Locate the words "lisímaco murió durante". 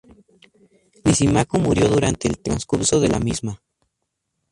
1.05-2.27